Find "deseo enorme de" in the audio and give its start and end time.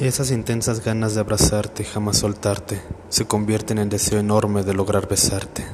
3.88-4.74